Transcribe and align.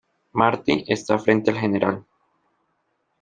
Marty 0.33 0.83
está 0.87 1.19
frente 1.19 1.51
al 1.51 1.57
General. 1.59 2.03